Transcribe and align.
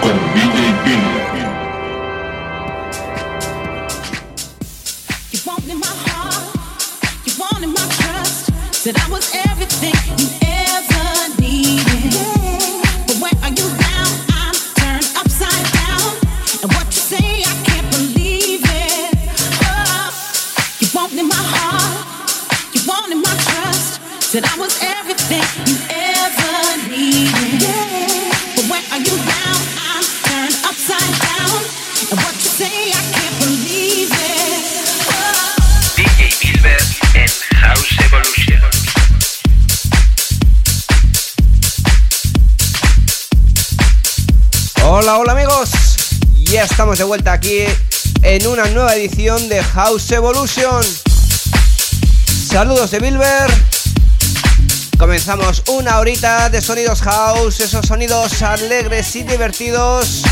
con 0.00 0.16
DJ 0.34 0.60
Bill. 0.84 1.20
Said 8.80 8.96
I 8.96 9.10
was 9.10 9.30
everything 9.34 9.92
you 10.16 10.28
ever 10.40 11.28
needed. 11.38 12.16
But 13.06 13.16
when 13.20 13.36
are 13.44 13.52
you 13.52 13.68
down? 13.76 14.10
I'm 14.32 14.56
turned 14.80 15.04
upside 15.20 15.66
down. 15.76 16.16
And 16.62 16.72
what 16.72 16.86
you 16.86 17.02
say, 17.12 17.44
I 17.44 17.54
can't 17.68 17.88
believe 17.92 18.62
it. 18.64 19.18
Oh, 19.68 20.08
you 20.80 20.88
wanted 20.94 21.24
my 21.28 21.44
heart, 21.54 22.74
you 22.74 22.80
wanted 22.88 23.16
my 23.16 23.34
trust. 23.44 24.00
Said 24.32 24.44
I 24.44 24.56
was 24.56 24.69
de 46.98 47.04
vuelta 47.04 47.32
aquí 47.32 47.60
en 48.22 48.46
una 48.48 48.64
nueva 48.66 48.96
edición 48.96 49.48
de 49.48 49.62
House 49.62 50.10
Evolution. 50.10 50.84
Saludos 52.50 52.90
de 52.90 52.98
Bilber. 52.98 53.48
Comenzamos 54.98 55.62
una 55.68 56.00
horita 56.00 56.48
de 56.48 56.60
sonidos 56.60 57.00
house, 57.02 57.60
esos 57.60 57.86
sonidos 57.86 58.42
alegres 58.42 59.14
y 59.14 59.22
divertidos. 59.22 60.22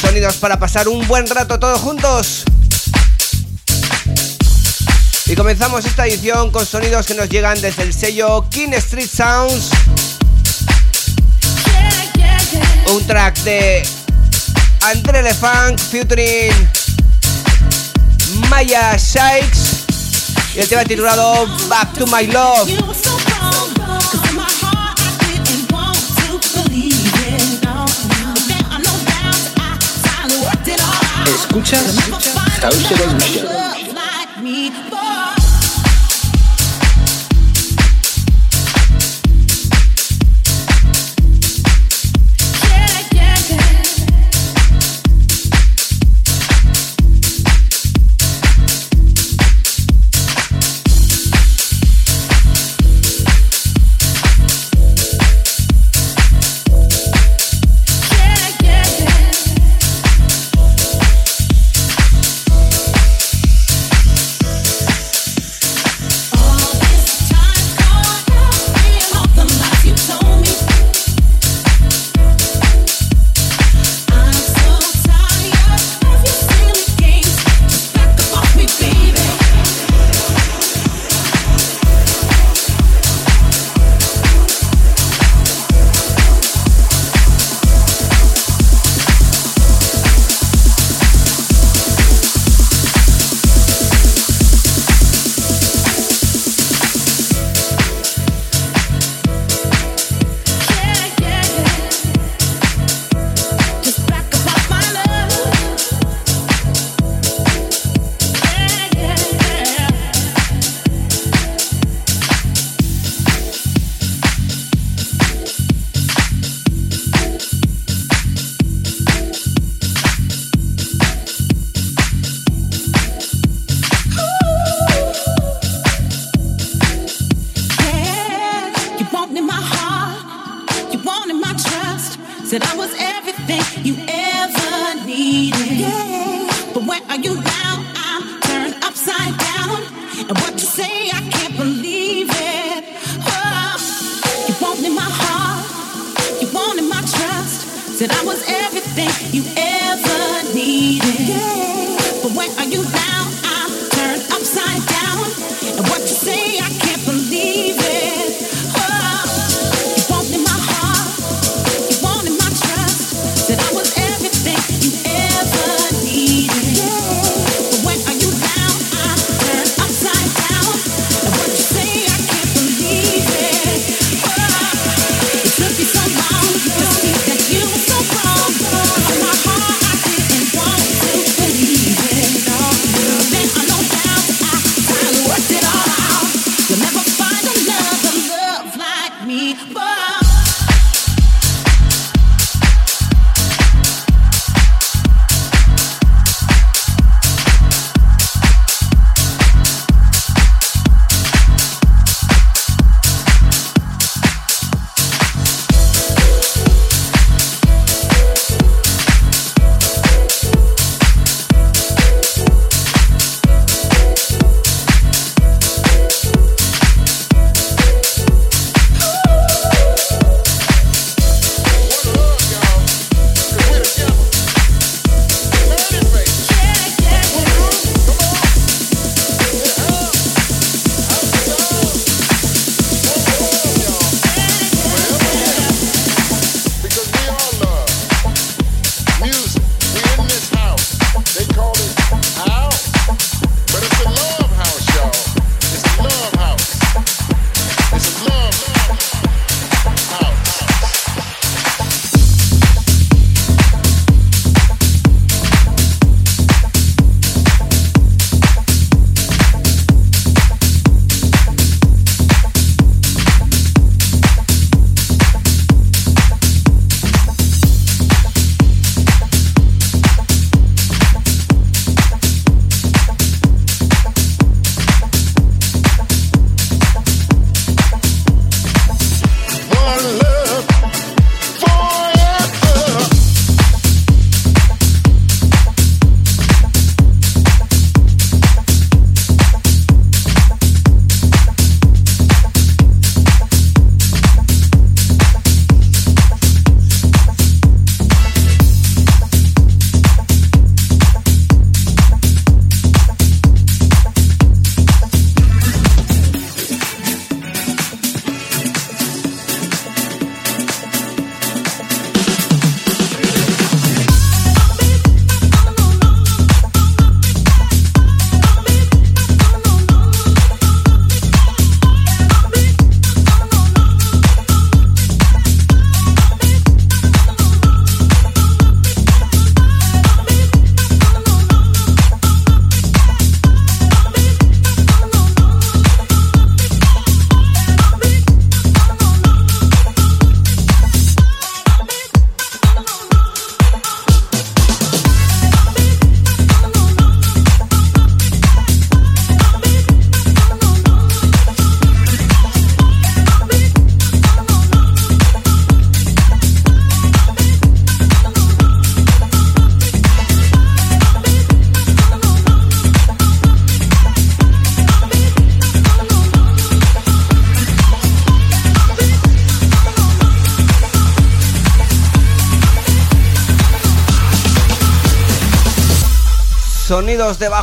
Sonidos 0.00 0.36
para 0.36 0.58
pasar 0.58 0.88
un 0.88 1.06
buen 1.08 1.26
rato 1.26 1.58
todos 1.58 1.80
juntos. 1.80 2.44
Y 5.24 5.34
comenzamos 5.34 5.86
esta 5.86 6.06
edición 6.06 6.50
con 6.50 6.66
sonidos 6.66 7.06
que 7.06 7.14
nos 7.14 7.30
llegan 7.30 7.58
desde 7.62 7.82
el 7.82 7.94
sello 7.94 8.46
King 8.50 8.72
Street 8.74 9.08
Sounds. 9.08 9.70
Un 12.94 13.06
track 13.06 13.38
de 13.38 13.82
André 14.82 15.22
Lefunk 15.22 15.78
featuring 15.78 16.52
Maya 18.50 18.98
Sykes. 18.98 19.84
Y 20.54 20.60
el 20.60 20.68
tema 20.68 20.84
titulado 20.84 21.46
Back 21.68 21.92
to 21.98 22.06
My 22.06 22.26
Love. 22.26 22.68
You 22.68 22.84
were 22.86 22.94
so 22.94 23.16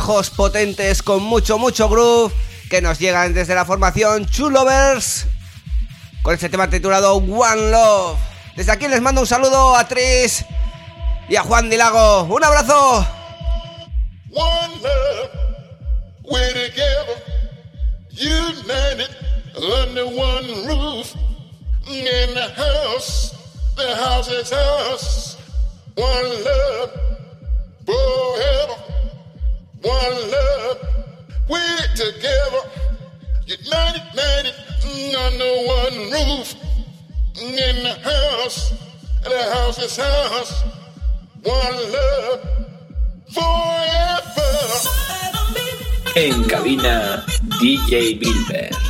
bajos 0.04 0.28
potentes 0.28 1.02
con 1.02 1.22
mucho, 1.22 1.56
mucho 1.56 1.88
groove 1.88 2.30
que 2.68 2.82
nos 2.82 2.98
llegan 2.98 3.32
desde 3.32 3.54
la 3.54 3.64
formación 3.64 4.26
Chulovers 4.26 5.24
con 6.22 6.34
este 6.34 6.50
tema 6.50 6.68
titulado 6.68 7.14
One 7.14 7.70
Love. 7.70 8.18
Desde 8.54 8.72
aquí 8.72 8.86
les 8.86 9.00
mando 9.00 9.22
un 9.22 9.26
saludo 9.26 9.74
a 9.74 9.88
Tris 9.88 10.44
y 11.26 11.36
a 11.36 11.42
Juan 11.42 11.70
Dilago. 11.70 12.24
¡Un 12.24 12.44
abrazo! 12.44 13.06
One 14.30 14.74
love, 14.82 15.30
we're 16.24 16.52
together, 16.52 17.22
united 18.10 19.08
under 19.56 20.04
one 20.04 20.66
roof. 20.66 21.14
In 21.88 22.34
the 22.34 22.52
house, 22.54 23.34
the 23.74 23.96
house 23.96 24.28
is 24.28 24.52
us. 24.52 25.38
One 25.96 26.44
love, 26.44 26.90
forever. 27.86 28.83
One 29.84 30.30
love, 30.30 30.78
we're 31.46 31.88
together, 31.94 32.62
united, 33.44 34.02
united 34.14 35.14
under 35.14 35.52
one 35.66 36.10
roof. 36.10 36.54
In 37.36 37.82
the 37.82 37.92
house, 38.02 38.72
the 39.24 39.42
house 39.52 39.78
is 39.82 39.98
us. 39.98 40.62
One 41.42 41.92
love, 41.92 42.40
forever. 43.28 44.54
En 46.16 46.44
cabina, 46.48 47.22
DJ 47.60 48.18
Bilber. 48.18 48.83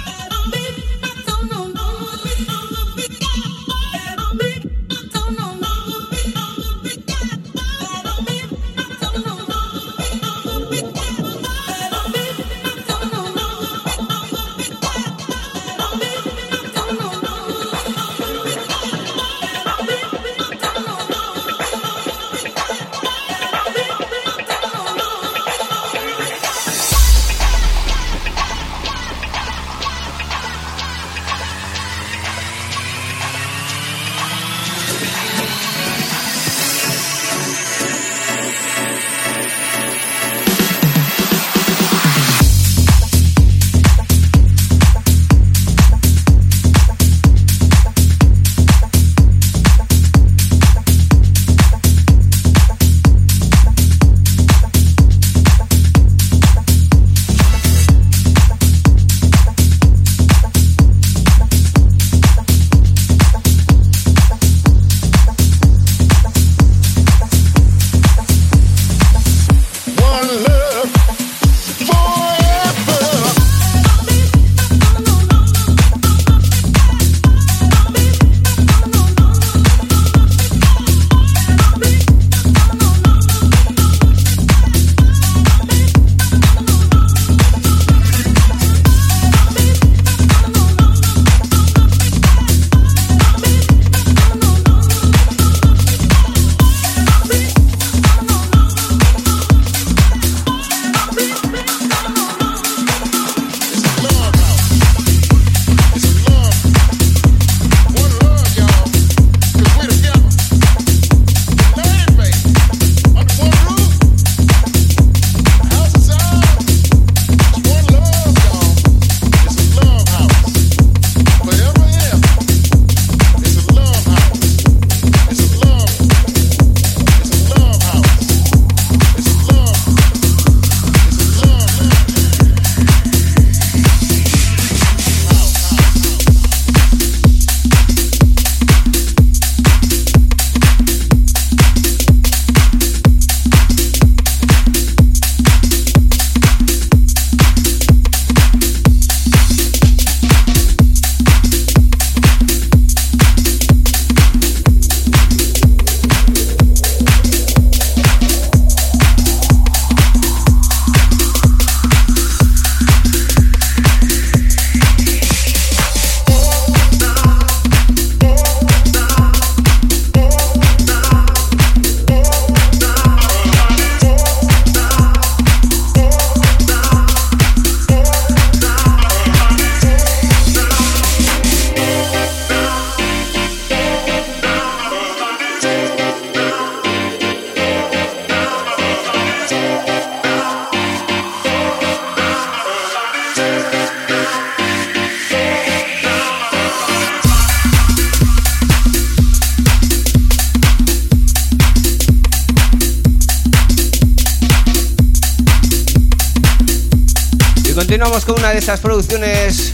Esas 208.65 208.81
producciones 208.81 209.73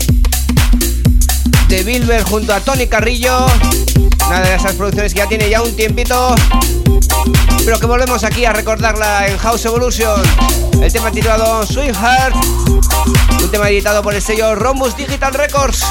de 1.68 1.84
Bilber 1.84 2.24
junto 2.24 2.52
a 2.52 2.58
Tony 2.58 2.88
Carrillo. 2.88 3.46
Una 4.26 4.40
de 4.40 4.56
esas 4.56 4.74
producciones 4.74 5.14
que 5.14 5.20
ya 5.20 5.28
tiene 5.28 5.48
ya 5.48 5.62
un 5.62 5.76
tiempito. 5.76 6.34
Pero 7.64 7.78
que 7.78 7.86
volvemos 7.86 8.24
aquí 8.24 8.44
a 8.44 8.52
recordarla 8.52 9.28
en 9.28 9.38
House 9.38 9.64
Evolution. 9.64 10.20
El 10.82 10.92
tema 10.92 11.12
titulado 11.12 11.64
Sweetheart. 11.66 12.34
Un 13.40 13.50
tema 13.52 13.70
editado 13.70 14.02
por 14.02 14.12
el 14.12 14.22
sello 14.22 14.56
Rombus 14.56 14.96
Digital 14.96 15.34
Records. 15.34 15.84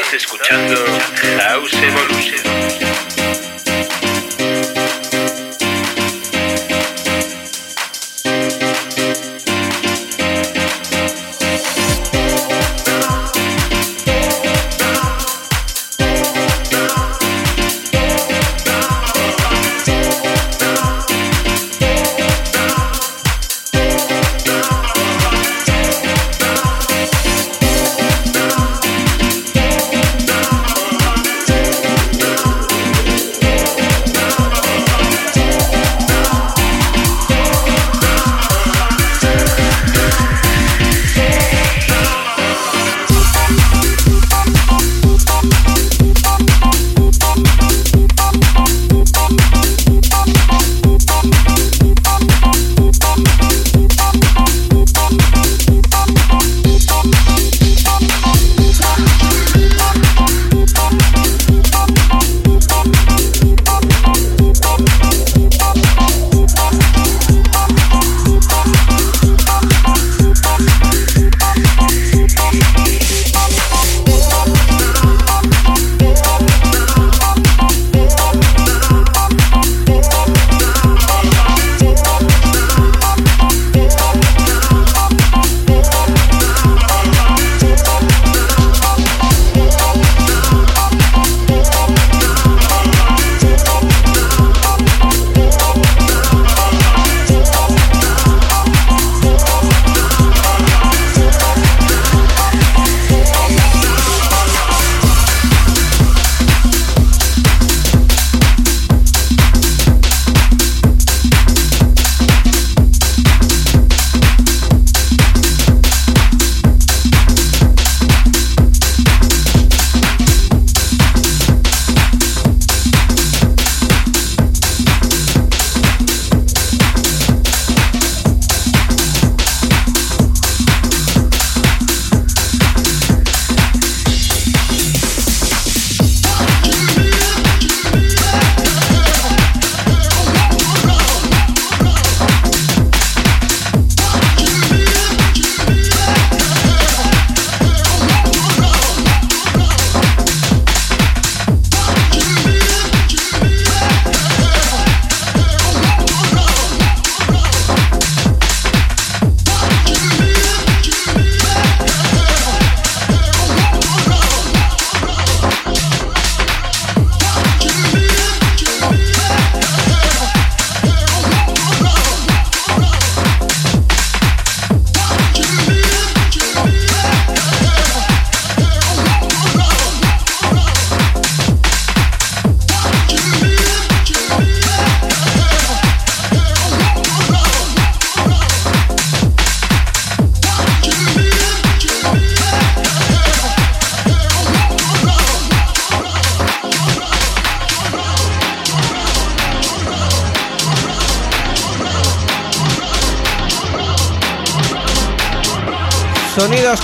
Escuchando 0.00 0.74
House 1.38 1.74
Evolution. 1.74 2.91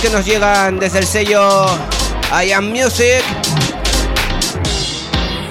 Que 0.01 0.09
nos 0.09 0.25
llegan 0.25 0.79
desde 0.79 0.99
el 0.99 1.05
sello 1.05 1.65
I 2.31 2.51
Am 2.51 2.69
Music. 2.69 3.23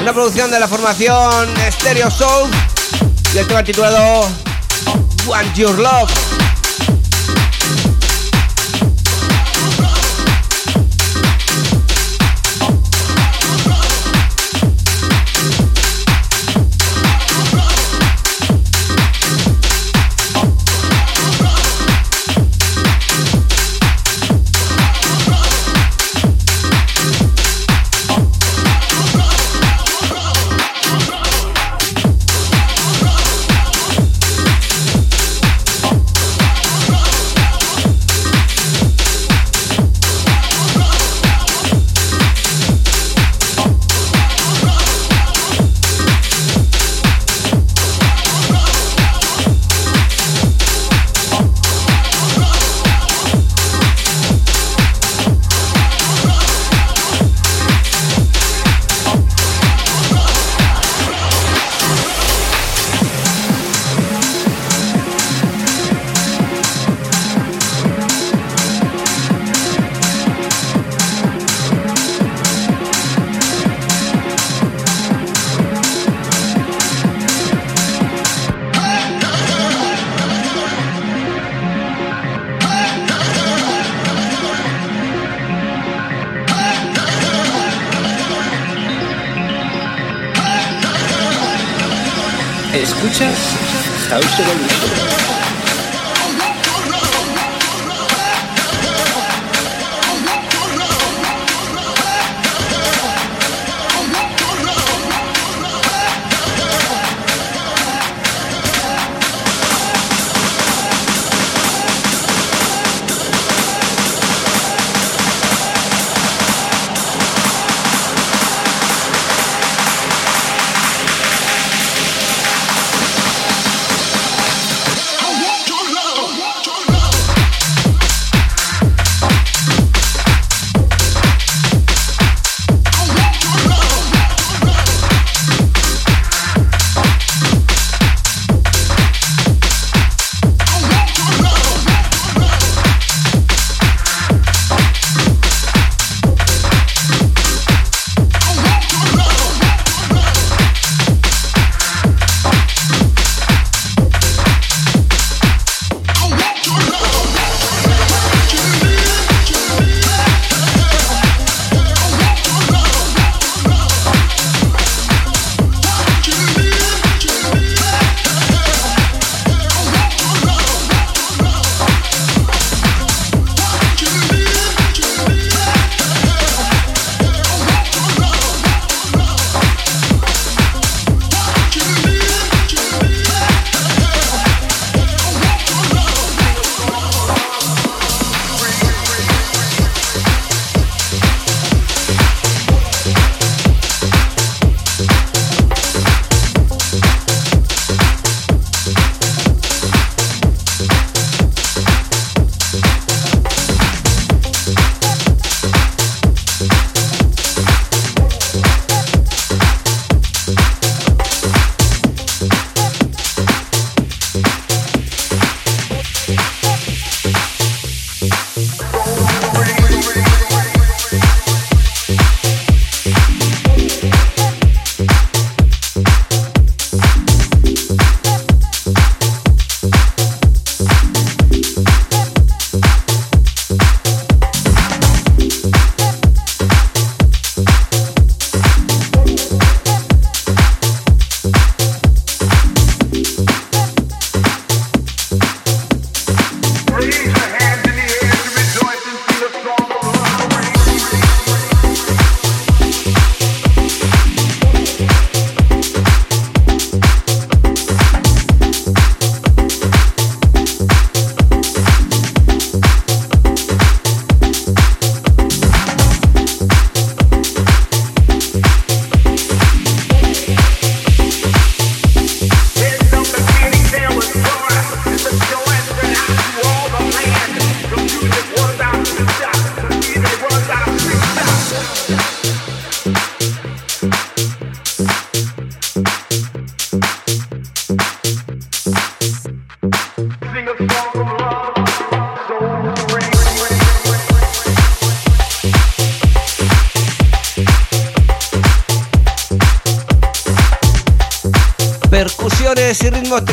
Una 0.00 0.12
producción 0.12 0.50
de 0.50 0.58
la 0.58 0.66
formación 0.66 1.48
Stereo 1.70 2.10
Soul 2.10 2.50
y 3.34 3.38
el 3.38 3.46
tema 3.46 3.62
titulado 3.62 4.28
Want 5.26 5.54
Your 5.54 5.78
Love. 5.78 6.27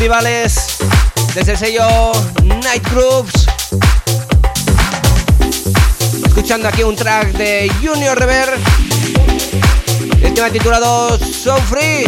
Tribales 0.06 0.78
desde 1.34 1.54
el 1.54 1.58
sello 1.58 2.12
Night 2.44 2.88
Groups. 2.92 3.48
Escuchando 6.28 6.68
aquí 6.68 6.84
un 6.84 6.96
track 6.96 7.32
de 7.32 7.72
Junior 7.84 8.16
Rever, 8.16 8.54
el 10.22 10.34
tema 10.36 10.52
titulado 10.52 11.18
So 11.18 11.58
Free. 11.58 12.04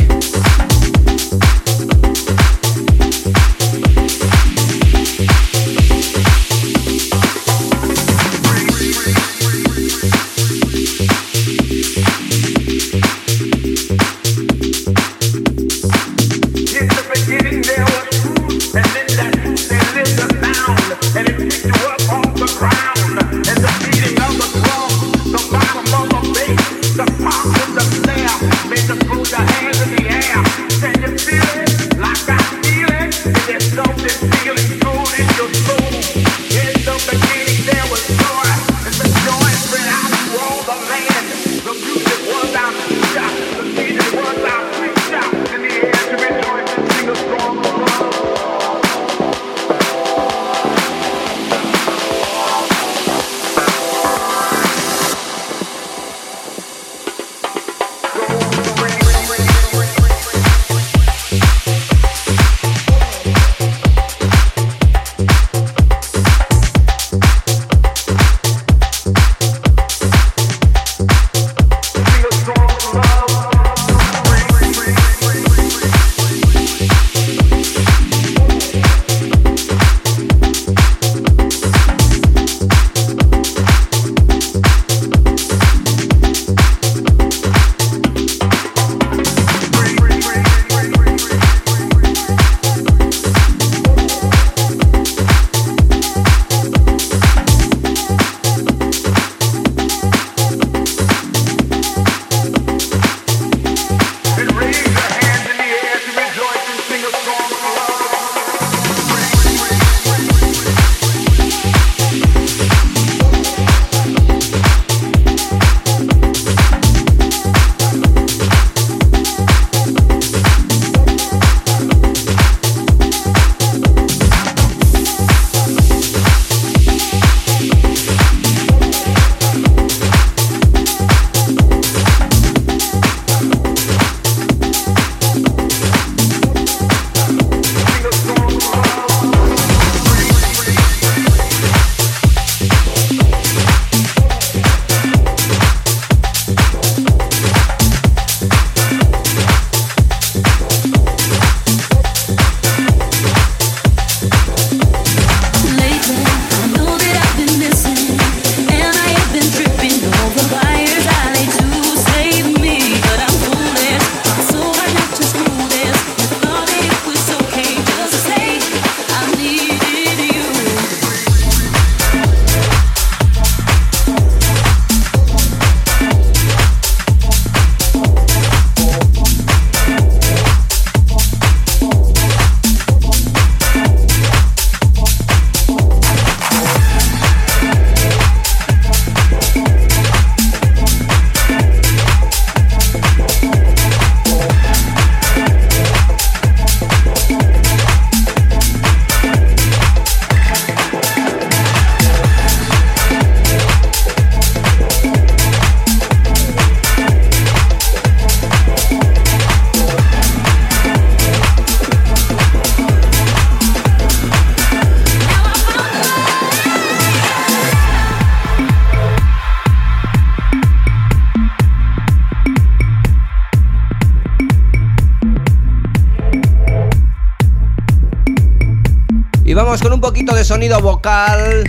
Con 229.82 229.94
un 229.94 230.02
poquito 230.02 230.34
de 230.34 230.44
sonido 230.44 230.82
vocal. 230.82 231.64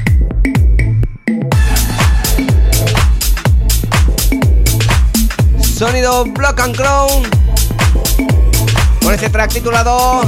Sonido 5.61 6.25
Block 6.25 6.59
and 6.61 6.77
Crown. 6.77 7.23
Con 9.03 9.15
este 9.15 9.29
track 9.31 9.53
titulado 9.53 10.23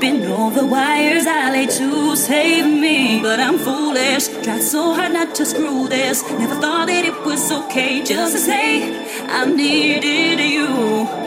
been 0.00 0.20
tripping 0.20 0.32
over 0.32 0.66
wires 0.66 1.26
I 1.26 1.50
lay 1.50 1.66
to 1.66 2.16
save 2.16 2.66
me. 2.66 3.20
But 3.22 3.40
I'm 3.40 3.58
foolish. 3.58 4.28
Tried 4.44 4.62
so 4.62 4.94
hard 4.94 5.12
not 5.12 5.34
to 5.36 5.46
screw 5.46 5.88
this. 5.88 6.22
Never 6.30 6.54
thought 6.56 6.86
that 6.86 7.04
it 7.04 7.24
was 7.24 7.50
okay 7.50 8.02
just 8.02 8.34
to 8.34 8.38
say 8.38 9.26
I 9.28 9.44
needed 9.46 10.40
you. 10.40 11.17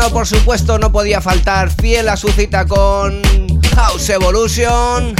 Bueno, 0.00 0.14
por 0.14 0.26
supuesto, 0.26 0.78
no 0.78 0.90
podía 0.90 1.20
faltar 1.20 1.70
fiel 1.70 2.08
a 2.08 2.16
su 2.16 2.28
cita 2.28 2.64
con 2.66 3.20
House 3.76 4.08
Evolution, 4.08 5.14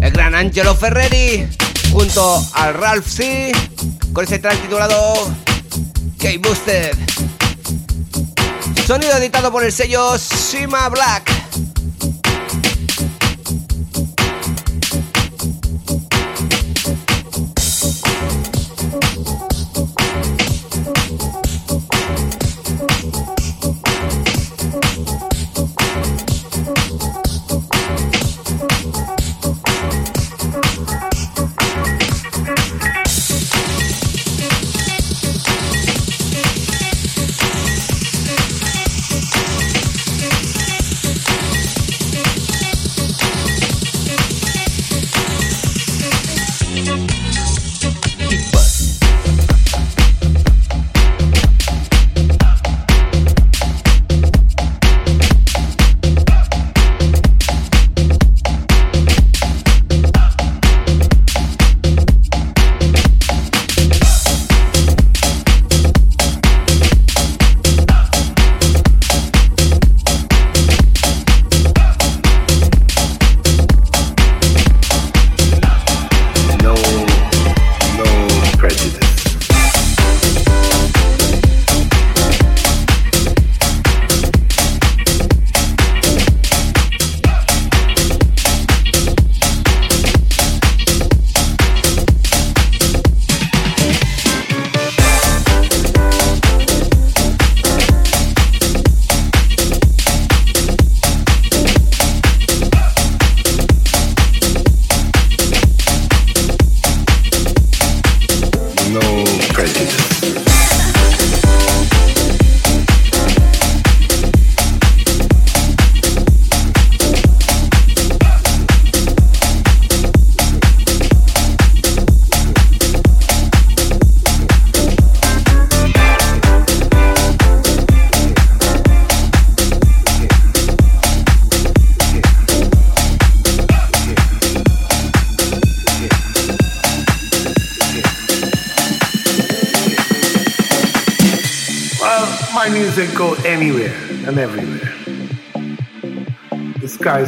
el 0.00 0.10
gran 0.10 0.34
Angelo 0.34 0.74
Ferreri, 0.74 1.46
junto 1.92 2.42
al 2.54 2.72
Ralph 2.72 3.06
C, 3.06 3.52
con 4.14 4.24
ese 4.24 4.38
track 4.38 4.58
titulado 4.62 5.30
K-Boosted. 6.18 6.96
Sonido 8.86 9.18
editado 9.18 9.52
por 9.52 9.64
el 9.64 9.72
sello 9.72 10.16
Sima 10.18 10.88
Black. 10.88 11.31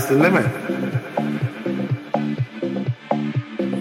The 0.08 0.14
limit. 0.14 0.46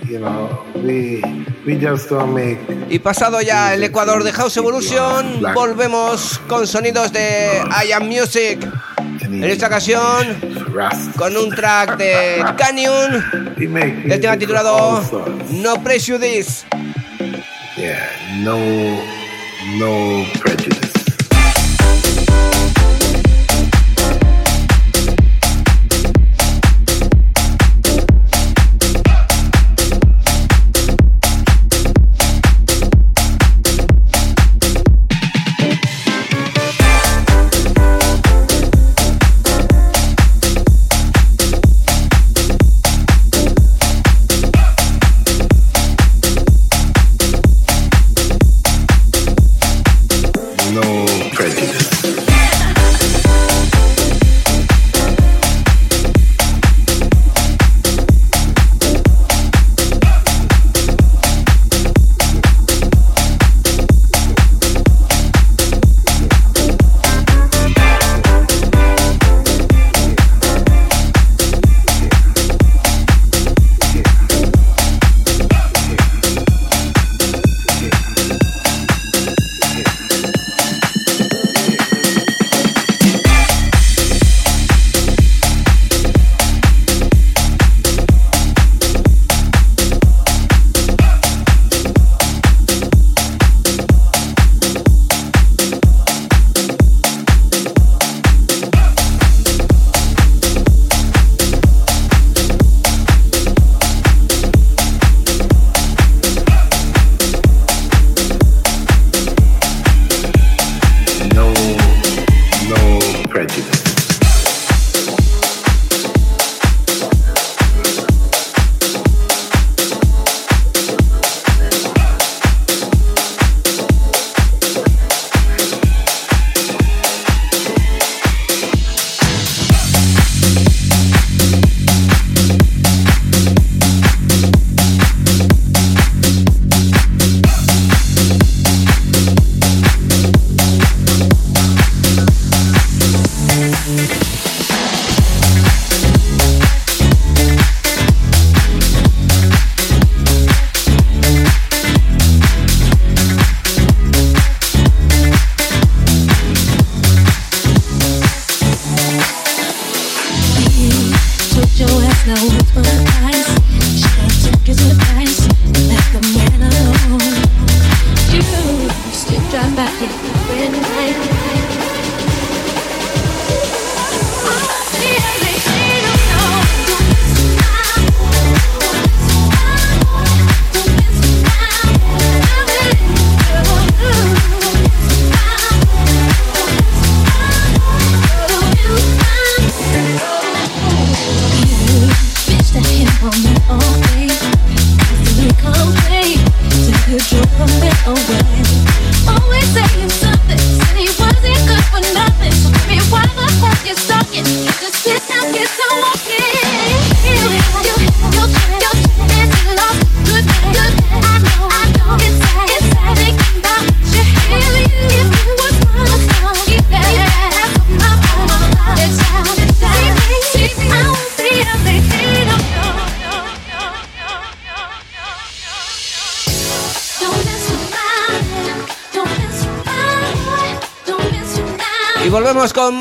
You 0.10 0.20
know, 0.20 0.64
we, 0.76 1.22
we 1.66 1.78
just 1.78 2.10
don't 2.10 2.34
make 2.34 2.60
y 2.94 3.00
pasado 3.00 3.42
ya 3.42 3.74
el 3.74 3.84
Ecuador 3.84 4.24
de 4.24 4.32
House 4.32 4.56
Evolution, 4.58 5.42
volvemos 5.56 6.40
con 6.48 6.68
sonidos 6.68 7.12
de 7.12 7.64
I 7.84 7.92
Am 7.92 8.08
Music. 8.08 8.60
En 9.22 9.44
esta 9.44 9.66
ocasión, 9.66 10.38
con 11.18 11.36
un 11.36 11.50
track 11.50 11.98
de 11.98 12.46
Canyon, 12.56 13.56
el 13.58 14.22
tema 14.22 14.38
titulado 14.38 15.02
No 15.50 15.82
Prejudice. 15.84 16.68
Yeah, 17.78 18.08
no, 18.44 18.58
no 19.80 20.24
prejudice. 20.40 20.53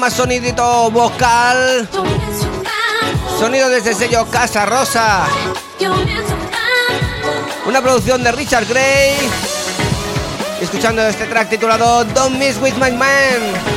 Más 0.03 0.15
sonidito 0.15 0.91
vocal. 0.91 1.89
Sonido 3.39 3.69
desde 3.69 3.91
el 3.91 3.97
sello 3.97 4.27
Casa 4.29 4.67
Rosa. 4.67 5.29
Una 7.67 7.81
producción 7.81 8.25
de 8.25 8.33
Richard 8.33 8.67
Gray. 8.67 9.15
Escuchando 10.61 11.03
este 11.03 11.27
track 11.27 11.51
titulado 11.51 12.05
Don't 12.07 12.37
Miss 12.37 12.59
With 12.61 12.75
My 12.81 12.91
Man. 12.91 13.72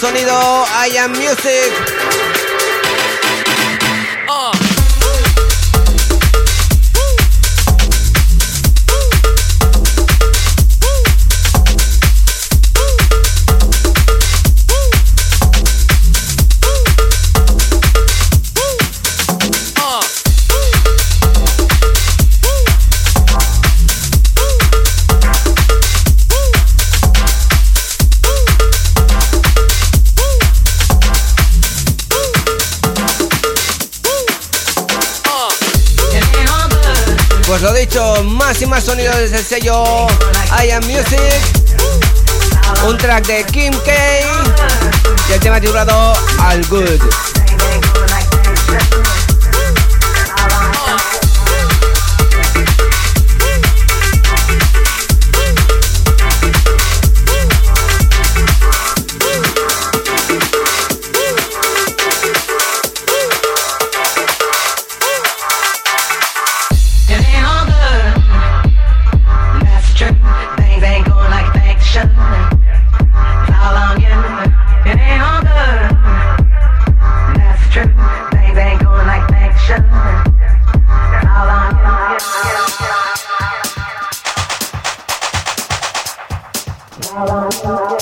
Sonido 0.00 0.64
I 0.86 0.96
Am 0.96 1.12
Music. 1.12 2.29
Más 38.70 38.84
y 38.84 38.84
más 38.84 38.84
sonido 38.84 39.16
desde 39.16 39.38
el 39.38 39.44
sello 39.44 40.06
I 40.62 40.70
Am 40.70 40.84
Music. 40.84 41.20
Un 42.86 42.96
track 42.96 43.26
de 43.26 43.44
Kim 43.44 43.72
K. 43.84 43.92
Y 45.28 45.32
el 45.32 45.40
tema 45.40 45.60
titulado 45.60 46.12
All 46.38 46.64
Good. 46.68 47.39
Gracias. 87.12 87.99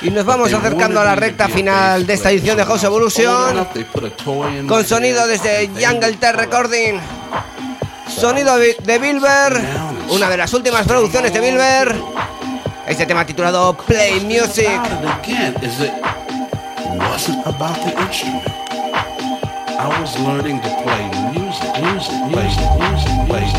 Y 0.00 0.10
nos 0.10 0.24
vamos 0.24 0.52
acercando 0.52 1.00
a 1.00 1.04
la 1.04 1.14
recta 1.16 1.48
final 1.48 2.06
de 2.06 2.14
esta 2.14 2.30
edición 2.30 2.56
de 2.56 2.64
House 2.64 2.84
Evolution. 2.84 3.66
Con 4.68 4.84
sonido 4.84 5.26
desde 5.26 5.68
Jungle 5.68 6.12
Tech 6.14 6.36
Recording. 6.36 7.00
Sonido 8.08 8.56
de 8.56 8.98
Bilber, 8.98 9.60
una 10.10 10.28
de 10.30 10.36
las 10.36 10.52
últimas 10.54 10.86
producciones 10.86 11.32
de 11.32 11.40
Bilber. 11.40 11.94
Este 12.86 13.04
tema 13.04 13.26
titulado 13.26 13.76
Play 13.76 14.20
Music. 14.20 14.80
I 19.80 19.86
was 20.00 20.18
learning 20.18 20.60
to 20.60 20.68
play 20.82 21.06
music, 21.32 21.70
music, 21.80 22.12
music, 22.26 22.66
music, 22.80 23.12
music, 23.28 23.57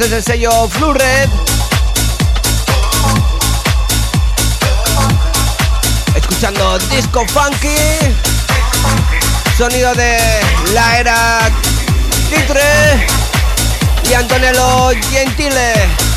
desde 0.00 0.16
el 0.16 0.24
sello 0.24 0.68
Flu 0.68 0.94
Red. 0.94 1.28
Escuchando 6.16 6.78
disco 6.78 7.26
funky. 7.28 7.76
Sonido 9.58 9.94
de 9.94 10.18
la 10.72 11.00
era 11.00 11.50
Titre 12.30 13.06
y 14.08 14.14
Antonello 14.14 14.90
Gentile. 15.10 16.09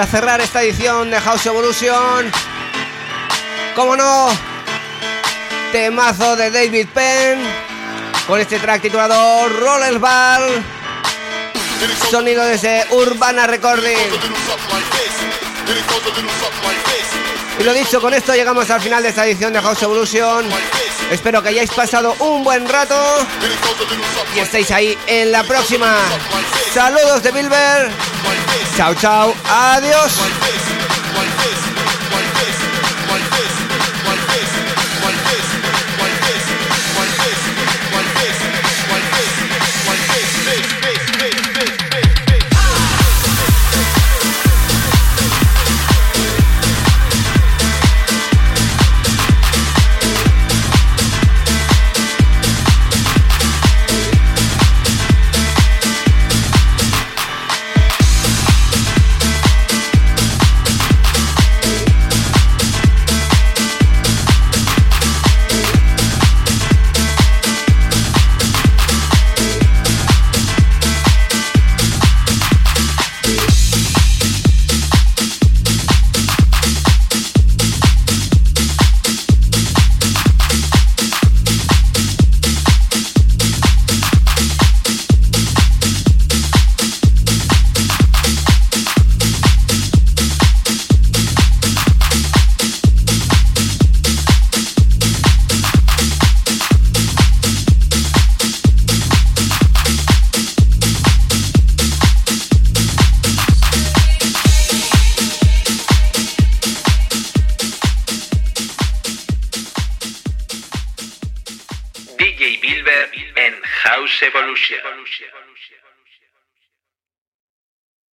Para 0.00 0.10
cerrar 0.10 0.40
esta 0.40 0.62
edición 0.62 1.10
de 1.10 1.20
House 1.20 1.44
Evolution, 1.44 2.32
como 3.76 3.96
no, 3.96 4.28
temazo 5.72 6.36
de 6.36 6.50
David 6.50 6.86
Penn 6.94 7.38
con 8.26 8.40
este 8.40 8.58
track 8.58 8.80
titulado 8.80 9.46
Rollerball, 9.50 10.64
sonido 12.10 12.42
desde 12.46 12.86
Urbana 12.92 13.46
Recording. 13.46 14.08
Y 17.60 17.62
lo 17.62 17.74
dicho, 17.74 18.00
con 18.00 18.14
esto 18.14 18.34
llegamos 18.34 18.70
al 18.70 18.80
final 18.80 19.02
de 19.02 19.10
esta 19.10 19.26
edición 19.26 19.52
de 19.52 19.60
House 19.60 19.82
Evolution. 19.82 20.46
Espero 21.10 21.42
que 21.42 21.50
hayáis 21.50 21.70
pasado 21.70 22.16
un 22.20 22.42
buen 22.42 22.66
rato 22.66 22.96
y 24.34 24.38
estéis 24.38 24.70
ahí 24.70 24.96
en 25.06 25.30
la 25.30 25.44
próxima. 25.44 25.98
Saludos 26.72 27.22
de 27.22 27.30
Bilber. 27.32 27.90
Chao, 28.78 28.94
chao. 28.94 29.34
Adiós. 29.46 30.10